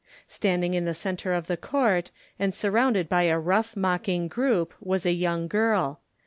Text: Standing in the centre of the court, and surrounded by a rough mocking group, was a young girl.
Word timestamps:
Standing 0.27 0.73
in 0.73 0.85
the 0.85 0.95
centre 0.95 1.31
of 1.31 1.45
the 1.45 1.55
court, 1.55 2.09
and 2.39 2.55
surrounded 2.55 3.07
by 3.07 3.25
a 3.25 3.37
rough 3.37 3.77
mocking 3.77 4.27
group, 4.27 4.73
was 4.81 5.05
a 5.05 5.11
young 5.11 5.47
girl. 5.47 5.99